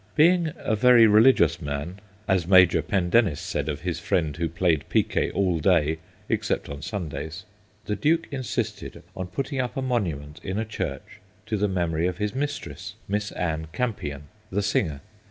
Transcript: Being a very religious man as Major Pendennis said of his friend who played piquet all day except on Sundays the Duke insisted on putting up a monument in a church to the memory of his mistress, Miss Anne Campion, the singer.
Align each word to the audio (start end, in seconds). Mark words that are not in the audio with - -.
Being 0.15 0.53
a 0.57 0.75
very 0.75 1.05
religious 1.05 1.61
man 1.61 1.99
as 2.27 2.47
Major 2.47 2.81
Pendennis 2.81 3.39
said 3.39 3.69
of 3.69 3.81
his 3.81 3.99
friend 3.99 4.35
who 4.35 4.49
played 4.49 4.89
piquet 4.89 5.29
all 5.29 5.59
day 5.59 5.99
except 6.27 6.69
on 6.69 6.81
Sundays 6.81 7.45
the 7.85 7.95
Duke 7.95 8.27
insisted 8.31 9.03
on 9.15 9.27
putting 9.27 9.59
up 9.61 9.77
a 9.77 9.81
monument 9.83 10.39
in 10.43 10.57
a 10.57 10.65
church 10.65 11.19
to 11.45 11.55
the 11.55 11.67
memory 11.67 12.07
of 12.07 12.17
his 12.17 12.33
mistress, 12.33 12.95
Miss 13.07 13.31
Anne 13.33 13.67
Campion, 13.73 14.23
the 14.49 14.63
singer. 14.63 15.01